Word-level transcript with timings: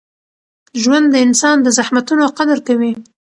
ژوند 0.81 1.05
د 1.11 1.15
انسان 1.25 1.57
د 1.61 1.67
زحمتونو 1.77 2.23
قدر 2.37 2.57
کوي. 2.67 2.93